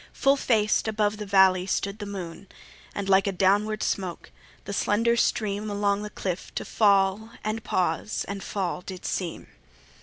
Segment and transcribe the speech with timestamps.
[0.13, 2.47] Full faced above the valley stood the moon;
[2.95, 4.31] And like a downward smoke,
[4.65, 9.45] the slender stream Along the cliff to fall and pause and fall did seem.